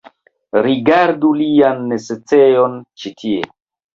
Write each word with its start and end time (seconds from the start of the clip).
Rigardu 0.65 1.31
lian 1.41 1.85
necesejon 1.91 2.81
ĉi 3.03 3.15
tie 3.23 3.45